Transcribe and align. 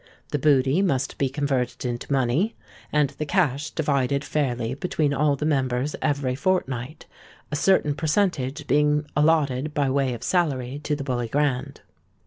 The 0.31 0.39
booty 0.39 0.81
must 0.81 1.19
be 1.19 1.29
converted 1.29 1.85
into 1.85 2.11
money, 2.11 2.55
and 2.91 3.11
the 3.11 3.25
cash 3.27 3.69
divided 3.69 4.23
fairly 4.25 4.73
between 4.73 5.13
all 5.13 5.35
the 5.35 5.45
members 5.45 5.95
every 6.01 6.33
fortnight, 6.33 7.05
a 7.51 7.55
certain 7.55 7.93
percentage 7.93 8.65
being 8.65 9.05
allotted 9.15 9.75
by 9.75 9.91
way 9.91 10.15
of 10.15 10.23
salary 10.23 10.79
to 10.85 10.95
the 10.95 11.03
Bully 11.03 11.27
Grand. 11.27 11.81